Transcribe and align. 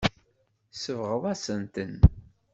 Tsebɣeḍ-asent-ten. 0.71 1.95